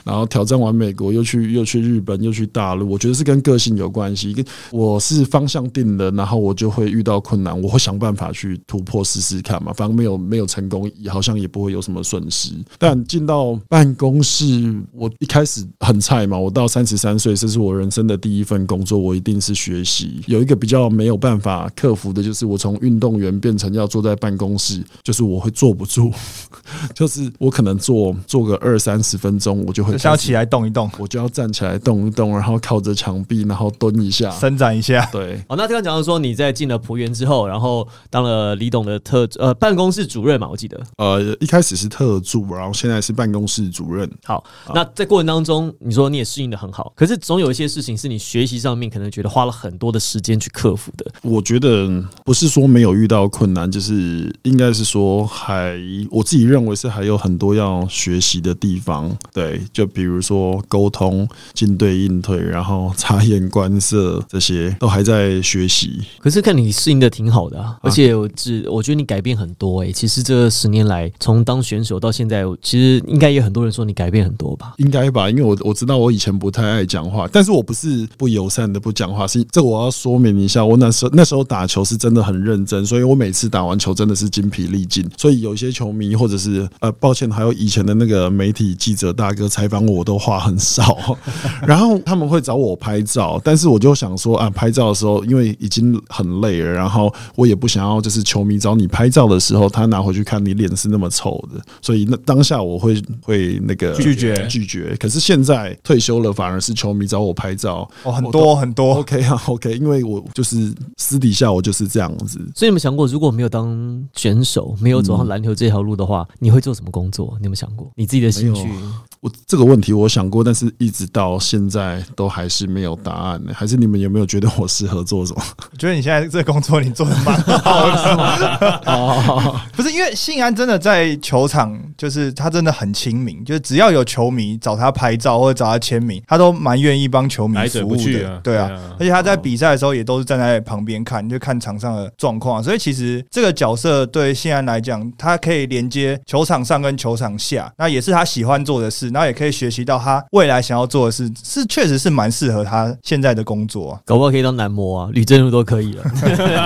[0.05, 4.33] 然后挑战完美国又去又去日本又去大陆，我觉得是跟个性有关系。
[4.33, 9.73] 跟我是方向定了，然后我就会遇到困难，我会想办法去突破试试看嘛。
[9.73, 12.53] 反正没有没有成功，好像也不会有什么损失。
[12.79, 14.45] 但进到办公室，
[14.93, 20.23] 我一开始很菜嘛，我到三十三岁，这是我人生的第一份工作，我一定是学习。
[20.27, 26.11] 有一个比较没有办法克服的，就是我从运动员变成要坐在办公室，就是我会坐不住，
[26.95, 34.31] 就是我可能坐坐个二三十分钟，我就会要起来动一动，我就要站起来动一动，然后靠着墙壁，然后蹲一下。
[34.31, 35.05] 伸展一下。
[35.13, 40.81] 对，哦，那刚刚讲到说你在进了璞园之后，然后当了李董的特呃办公室主任嘛，我记得。
[40.97, 44.09] 呃，一开始是特助，然后现在是办公室主任。
[44.25, 51.07] 好，那在过程当中，你说你也适应的很好，可是总有一些事情是你学习上面可能觉得花了很多的时间去克服的。
[51.23, 51.89] 我觉得
[52.25, 55.79] 不是说没有遇到困难，就是应该是说还
[56.11, 59.17] 我自己认为是还有很多要学习的地方。
[59.33, 66.01] 对，就比如说沟通、进对应退，然后察言观色这些都还在学习。
[66.19, 74.75] 可是看你适应的挺好的、啊，而且我只我觉得你改变很多诶、其实这十年来，从当选手到现在，其实应该也很多人说你改变很多吧？
[74.79, 91.17] 应该吧，因为我我知道我以前不太爱讲话，但是我不是不友善的不讲话，是这我要说明一下，我那时候那时候打球是真的很认真，所以我每次打完球真的是精疲力尽，所以有一些球迷或者是呃，抱歉，还有以前的那个媒体记者大哥采访我，我都话很少，
[91.67, 104.97] 然后他们会找我拍照，但是我就想说啊，拍照的时候因为已经很累了，然后我也不想要就是球迷找你拍照的时候，他拿回去看你脸是那么丑的，所以那当下我会会那个拒绝拒绝。
[105.01, 108.95] 可是现在退休了，反而是球迷找我拍照，哦，很多很多。
[108.97, 112.39] OK 啊， OK，因为我就是私底下我就是这样子。
[112.55, 117.37] 所以你们想过，如果没有当选手，没有走上篮球这条路的话，你会做什么工作？
[117.39, 118.75] 你有没有想过你自己的兴趣没？
[119.21, 123.53] 我这个问题我想过，但是一直到现在都还是没有答案呢。
[123.55, 125.43] 还是你们有没有觉得我适合做什么？
[125.73, 128.81] 我觉得你现在这个工作你做的蛮好的，是吗？
[128.87, 138.29] 哦，不是因为信安真的在球场，就是他真的很亲民，就是只要有球迷找他拍照或者找他签名，他都蛮愿意帮球迷服务的。
[138.29, 142.63] 啊对啊对啊，而且他在比赛的时候也都是站在旁边看，就看场上的状况。
[142.63, 154.01] 所以其实这个角色对信安来讲，他可以连接球场上跟球场下，那也是他喜欢做的事，然后也可以学习到他未来想要做的事，是确实是蛮适合他现在的工作啊。
[154.05, 156.03] 搞不好可以当男模啊，吕正如都可以了。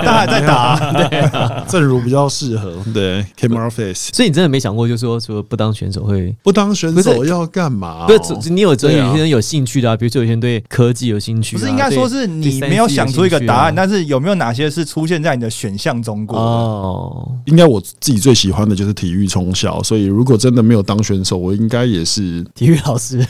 [0.04, 4.10] 他还在打啊、 正 如比较适合，对，camera face。
[4.12, 6.34] 所以你真的没想过，就是说，除了不当选手会。
[6.42, 8.06] 不当选手要干嘛？
[8.06, 16.38] 不是，你有真有些人有兴趣的啊，比如说有些人对科技有兴趣、啊，不是应该说是你没有想出一个答案，但但是有没有哪些是出现在你的选项中过？
[16.38, 23.24] 哦，应该我自己最喜欢的就是体育从小，所以如果真的没有当选手，我应该也是体育老师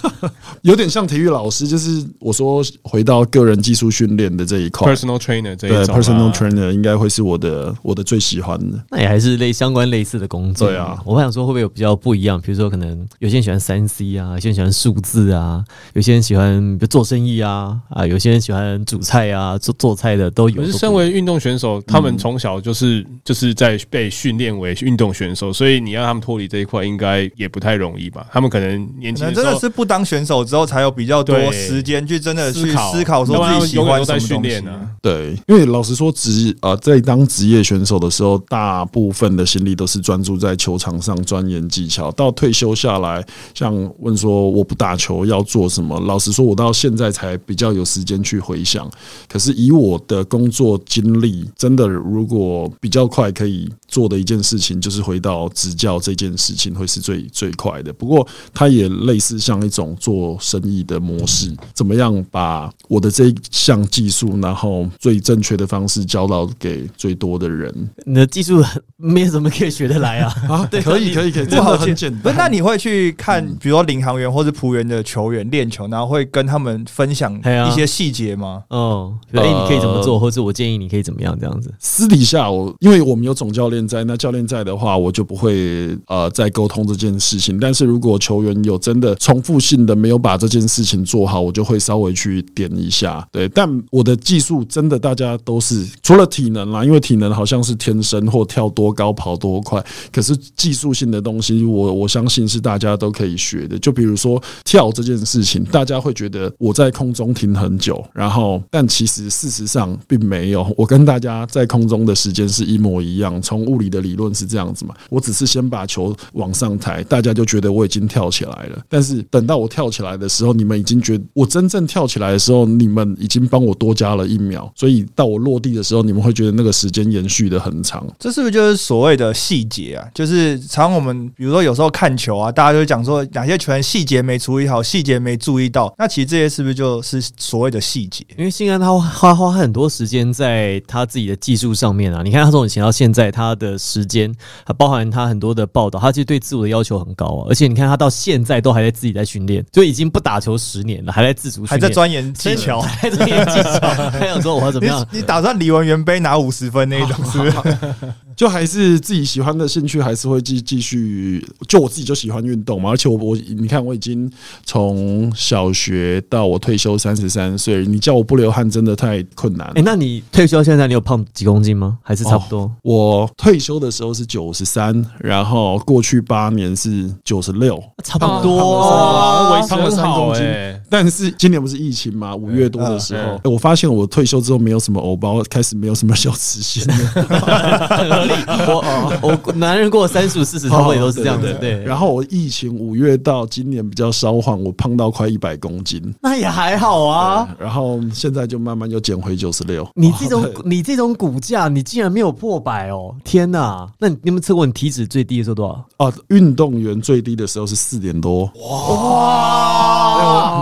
[0.62, 4.92] 有点像体育老师，就是我说回到个人技术训练的这一块。
[4.94, 8.82] personal trainer 这一对种啊，personal trainer 应该会是我的我的最喜欢的。
[8.90, 10.68] 那也还是类相关类似的工作。
[10.68, 12.40] 对啊我想说会不会有比较不一样？
[12.40, 20.62] 比如说可能有些人喜欢三 C 啊，有些人喜欢数字啊，有些人喜欢比如做生意啊，啊，有些人喜欢煮菜啊，做做菜的都有。
[20.62, 28.26] 可是身为运动选手，他们从小就是就是在被训练为运动选手，所以你让他们脱离这一块，应该也不太容易吧？
[28.36, 34.78] 他们可能年轻的时候能真的是不当选手之后，才有比较多时间去真的去思考说自己喜欢什么东西练啊。
[35.00, 42.10] 对，因为老实说，职呃在当职业选手的时候，大部分的心力都是专注在球场上钻研技巧。
[42.10, 48.86] 到退休下来，像问说我不打球要做什么，老实说，我到现在才比较有时间去回想。
[49.26, 57.92] 可是以我的工作经历，真的如果比较快可以做的一件事情就是回到执教这件事情会是最最快的。
[57.92, 67.72] 不过它也类似像一种做生意的模式，怎么样把我的这一项技术，然后最正确的方式教到给最多的人
[68.04, 68.62] 你的技术
[68.96, 70.34] 没有什么可以学得来啊。
[70.48, 70.66] 啊？
[70.70, 72.22] 对可以可以可以，真不好接的很简单。
[72.22, 77.34] 不，那你会去看，比如说领航员或是仆员的球员练球，然后会跟他们分享
[77.70, 78.62] 一些细节吗？
[78.70, 81.72] 哦，哎、你可以怎么做，或者我建议你可以怎么样，这样子。
[81.78, 87.58] 私底下我，因为我们有总教练在，那教练在的话，我就不会呃再沟通这件事情。
[87.58, 93.26] 但是如果球员有真的重复性的没有把这件事情做好，我就会稍微去点一下。
[93.32, 103.76] 对，但我的技术真的大家都是除了体能啦，因为体能好像是天生或跳多高跑多快，可是技术性的东西我，我相信是大家都可以学的。
[103.80, 110.72] 就比如说跳这件事情，大家会觉得我在空中停很久，然后但其实事实上并没有。
[110.76, 114.94] 我跟大家在空中的时间是一模一样，从物理的理论是这样子嘛。
[115.10, 118.78] 我只是先把球往上抬，大家就觉得我已经跳起来了。
[118.88, 128.06] 但是等到我跳起来的时候，你们已经觉得我真正跳起来的时候，你们已经帮我多加了一秒，所以到我落地的时候，你们会觉得那个时间延续的很长。
[128.18, 130.06] 这是不是就是所谓的细节啊？
[130.14, 135.92] 就是常我们比如说有时候看球啊，大家就讲说哪些球员细节没处理好，细节没注意到。
[135.98, 138.24] 那其实这些是不是就是所谓的细节？
[138.38, 144.32] 因为信安他花花很多时间在他自己的技术上面啊，你看他从以前到现在，他的时间，
[144.64, 147.46] 还包含他很多的报道，他其实对自我的要求很高啊。
[147.48, 152.80] 而且你看他到现在都还在自己在训练，就已经不打球十年了，还在自主训练，还在钻研技巧。
[152.86, 155.06] 还在钻研技巧，还想说我要怎么样？
[155.10, 157.52] 你你打算李文元杯拿五十分那一种是不是？
[158.36, 161.42] 就还是自己喜欢的兴趣，还是会继继续。
[161.66, 164.30] 就我自己就喜欢运动嘛，而且我我你看我已经
[164.64, 169.72] 从小学到我退休三十三岁，你叫我不流汗真的太困难了。
[169.76, 171.96] 哎、那你退休现在你有胖几公斤吗？
[172.02, 172.70] 还是差不多？
[172.82, 180.75] 我退休的时候是九十三，然后过去八年是九十六，差不多、哇，维持胖了很好三公斤哎。
[180.88, 186.94] 但是今年不是疫情嘛，五月多的时候我发现我退休之后没有什么偶包，开始没有什么小吃心了。
[187.96, 188.32] 很合理。
[188.66, 191.56] 我我男人过三十五四十，差不多也都是这样子。
[191.60, 196.02] 对，然后我疫情五月到今年比较稍缓，我胖到快一百公斤。
[196.22, 197.48] 那也还好啊。
[197.58, 199.86] 然后现在就慢慢又减回九十六。
[199.94, 203.14] 你这种你这种骨架，你竟然没有破百哦！
[203.24, 203.88] 天哪！
[203.98, 205.84] 那你你有没有测过你体脂最低的时候多少？
[205.98, 208.44] 哦，运动员最低的时候是四点多。
[208.44, 209.95] 哇！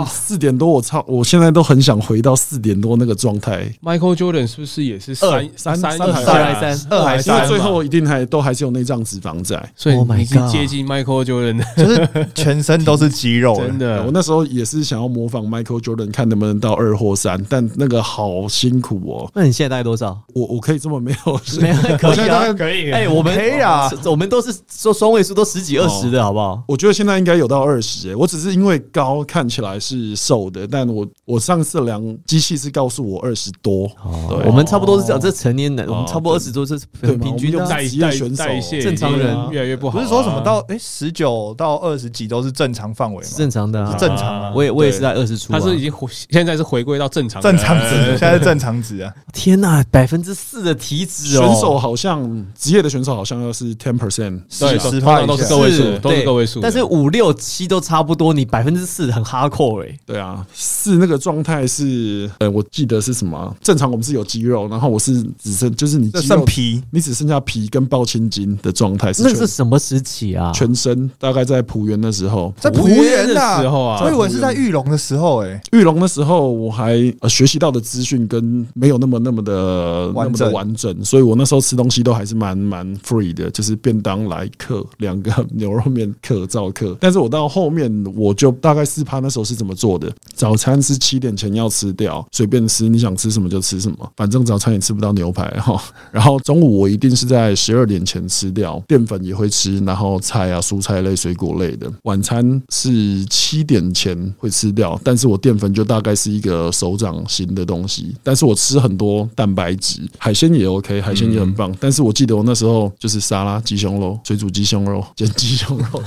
[0.07, 1.03] 四点多，我操！
[1.07, 3.69] 我现在都很想回到四点多那个状态。
[3.83, 9.55] Michael Jordan 是不是也是三三三三二还三二还因三嘛为最后一定还都还是有内脏脂肪在。
[9.75, 14.11] 所以 Oh 你是接近 Michael Jordan 的，就是全身都是肌肉， 真的我。
[14.11, 19.31] 那时候也是想要模仿 Michael Jordan，看能不能到二或三，但那个好辛苦哦。
[19.33, 20.17] 那你现在大概多少？
[20.33, 26.63] 我我可以这么没有没有， 可以啊，可以哎，我们可以啊我们都是说双位数，都十几二十的好不好？
[26.67, 33.87] 我觉得现在应该有到二十、哎，我只是因为高看起来是瘦的，但我我上次量机器是告诉我二十多，
[34.29, 39.35] 对，我们差不多是这样，这成年人，我们哦差不多二十多，是平均代代代谢正常人。
[39.51, 43.29] 越来越不好啊，不是说什么到哎十九到二十几都是正常范围吗？
[43.37, 44.51] 正常的啊，正常啊。
[44.53, 49.13] 我也我也是在二十出啊，他是已经回现在是回归到正常正常值，现在是正常值啊。
[49.31, 56.59] 天呐，百分之四的体脂哦，选手好像职业的选手好像要是 ten percent，对，十通常都是个位数，都是对个位数。
[56.59, 63.55] 但是五六七都差不多，你百分之四很哈扣哎，对啊，是那个状态是，呃，我记得是什么？
[63.61, 70.51] 正常我们是有肌肉，然后我是只剩就是你剩皮，你只剩下皮跟抱青筋的状态，是那全是什么时期啊？
[70.53, 74.01] 全身大概在浦原的时候，在浦浦原的时候啊。
[74.03, 80.51] 我以为是在玉龙的时候，哎，玉龙的时候，我还呃学习到的资讯跟没有那么那么的那么的完整。
[80.55, 86.95] 完整，所以我那时候吃东西都还是蛮蛮 free 的，就是便当来客，两个牛肉面客照客。
[86.99, 90.09] 但是我到后面我就大概四趴那时候是怎么做的？
[90.33, 95.81] 早餐是七点前要吃掉，随便吃，你想吃什么就吃什么，反正早餐也吃不到牛排哈。
[96.09, 101.91] 然后中午我一定是在十二点前吃掉，淀粉也会吃，然后菜啊、蔬菜类、水果类的。
[102.03, 111.75] 晚餐是七点前会吃掉，但是我淀粉就大概是一个手掌型的东西，但是我吃很多蛋白质，海鲜也 OK，海鲜也很棒。
[111.79, 116.03] 但是我记得我那时候就是沙拉、鸡胸肉、水煮鸡胸肉、煎鸡胸肉，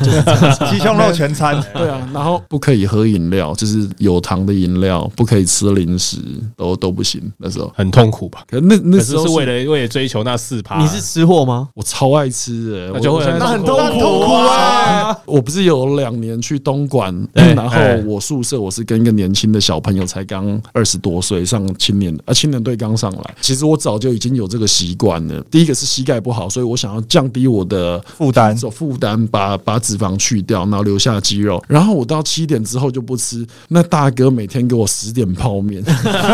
[0.71, 1.59] 鸡胸肉全餐。
[1.75, 6.19] 对啊，然后不可以喝饮饮料，就是有糖的饮料，不可以吃零食，
[6.57, 7.21] 都都不行。
[7.39, 8.45] 那时候，很痛苦吧？
[8.49, 11.69] 可那那时候是是为了为了追求那四趴，你是吃货吗？
[11.75, 15.19] 我超爱吃的，那就会很痛苦痛苦啊！
[15.27, 17.77] 我不是有两年去东莞，然后
[18.07, 23.35] 我宿舍我是跟一个年轻的小朋友，才刚二十多岁，上青年啊青年队刚上来。
[23.41, 25.43] 其实我早就已经有这个习惯了。
[25.51, 31.63] 第一个是膝盖不好，所以我想要降低我的负担走负担，把把脂肪去掉，然后留下肌肉。
[31.67, 33.47] 然后我到七点之后就不吃。
[33.69, 35.83] 那大哥每天给我十点泡面，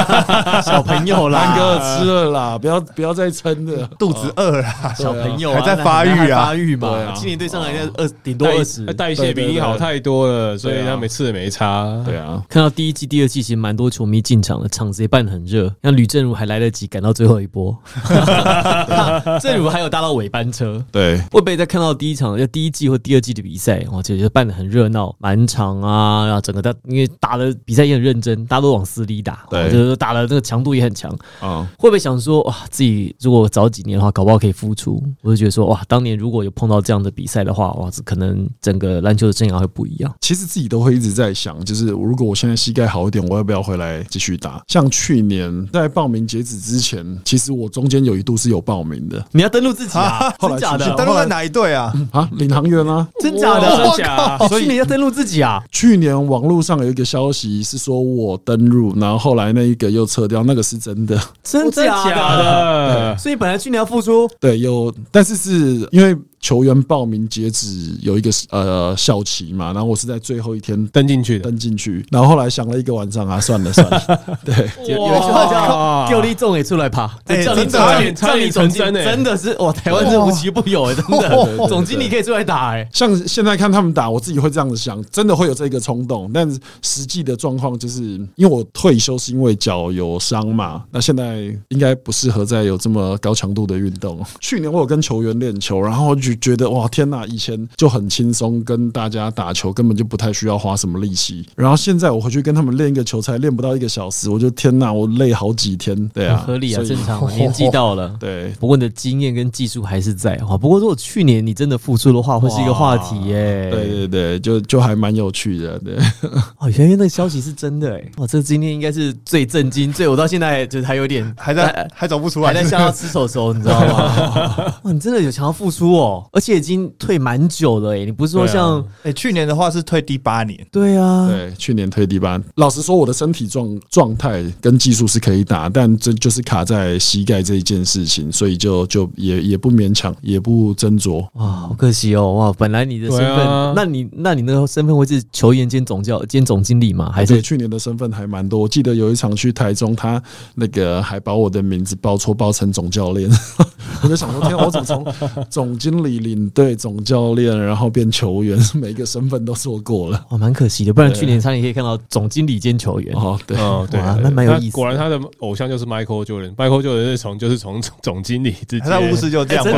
[0.64, 3.86] 小朋友大哥，吃了啦，不要不要再撑了。
[3.98, 8.84] 肚子饿啦，小朋友啊还在发育啊发育嘛，青年队上来应该二顶多代二十。
[8.94, 12.02] 代谢比你好太多了，所以他每次也没差。
[12.04, 15.72] 对啊，看到第一季、第二季，其实蛮多球迷进场的，场子也办得很热。
[15.80, 17.76] 那吕正如还来得及赶到最后一波，
[19.40, 20.82] 正如还有搭到尾班车。
[20.92, 26.53] 对，会不会在看到第一场就第一季或第二季的比赛，哇，这就办得很热闹，满场啊，然后整
[26.88, 31.11] 因为打的比赛也很认真，大家都往死里打，对就是打的那个强度也很强。
[31.40, 35.02] 啊，会不会想说，哇，自己如果早几年的话，搞不好可以复出？
[35.22, 40.14] 我就觉得说，哇，当年如果有碰到这样的比赛的话，哇，这可能整个篮球的生涯会不一样。
[40.20, 44.62] 其实自己都会一直在想，就是如果我现在膝盖好一点，我要不要回来继续打？
[44.68, 50.32] 像去年在报名截止之前，其实我中间有一度是有报名的你要登录自己啊？
[50.38, 50.94] 后来真假的？
[50.96, 51.92] 登录在哪一队啊？
[52.11, 53.07] 啊，领航员啊。
[53.20, 53.76] 真假的？
[53.76, 54.36] 真假？
[54.40, 55.62] 哦，去年要登录自己啊？
[55.70, 61.18] 去年网络上有一个消息是说我登入，然后后来那一个又撤掉，那个是真的。
[61.42, 63.16] 真的假的？
[63.18, 74.55] 所以本来去年要复出，对，有，但是是因为球员报名截止有一个呃校期嘛，然后我是在最后一天登进去的，登进去，然后后来想了一个晚上啊，算了算了， 对。
[74.86, 82.86] 有有一句话叫哇“丢力重也出来爬”，哎叫你真的叫你总经差点成真的是哇，台湾是无奇不有哎， 真的总经理可以出来打哎。
[82.92, 86.30] 像现在看他们打，我自己会这样子想，真的会有这个冲动。
[86.30, 88.03] 但是实际的状况就是，
[88.36, 91.36] 因为我退休是因为脚有伤嘛，那现在
[91.68, 94.22] 应该不适合再有这么高强度的运动。
[94.40, 101.47] 去年我有跟球员练球，然后就觉得哇天呐，以前就很轻松，跟大家打球根本就不太需要花什么力气。
[101.57, 105.95] 然后现在我回去跟他们练一个球，才练不到一个小时，我就天呐，我累好几天。
[106.09, 108.16] 对啊，合理啊，正常啊， 年纪到了。
[108.18, 108.53] 对。
[108.61, 110.57] 不过你的经验跟技术还是在哈。
[110.57, 113.70] 不过如果去年你真的复出的话，会是一个话题耶。
[113.70, 115.97] 对对对，就就还蛮有趣的，对。
[116.59, 118.05] 哦，原来那个消息是真的哎。
[118.18, 124.74] 哇，这今天应该是最震惊、最我到现在就是还有点还在还走不出来，还在想要吃手手，你知道吗？
[124.85, 128.04] 哇，你真的有想要复出哦，而且已经退蛮久了哎。
[128.04, 132.40] 你不是说像哎，去年的话是退第八年，对啊，对，去年退第八。
[132.56, 141.26] 老实说，我的身体状状态跟技术是可以打，但这就是卡在膝盖这一件事情，所以就就也也不勉强，也不斟酌。
[141.34, 142.32] 哇，好可惜哦！
[142.34, 147.10] 哇，本来你的身份，啊那你那你那个身份会是球员兼总教兼总经理吗？
[147.12, 150.22] 还是去年的身份还蛮多，我记得有一场去台中，他
[150.54, 153.30] 那个还把我的名字报错，报成总教练。
[154.02, 160.26] 我就想说，天啊，我怎么从总经理、领队、总教练，然后变球员，每一个身份都做过了。
[160.30, 163.14] 哦，蛮可惜的，不然去年差点可以看到总经理兼球员。
[163.14, 169.72] 哦，对，哦，对哇对那蛮有意思果然他的偶像就是 Michael Jordan，Michael Jordan 是从就是从总经理直接他在巫师就这样，的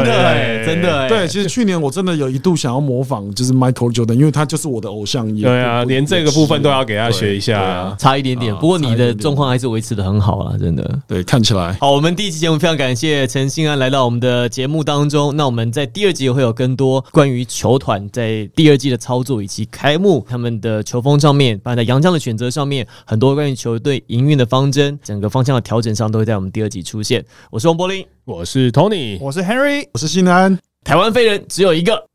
[0.64, 5.26] 真的哎，对，其实去年我真的有一度想要模仿，就是 Michael Jordan，因为他就是我的偶像。
[5.26, 7.96] 对啊，连这个部分都要给他学一下啊啊。
[7.98, 8.54] 差一点点。
[8.54, 10.98] 啊不过你的状况还是维持的很好啊，真的。
[11.06, 15.34] 对，看起来好，我们第一期节目非常感谢陈信安来到我们的节目当中。
[15.36, 27.24] 那我们在第二集会有更多关于球团在第二季的操作以及开幕他们的球风上面，包括在杨将的选择上面，很多关于球队营运的方针，整个方向的调整上都会在我们第二季出现。
[27.50, 29.86] 我是王柏林，我是 Tony，我是 Henry。
[29.92, 30.58] 我是新安。
[30.84, 32.06] 台湾飞人只有一个。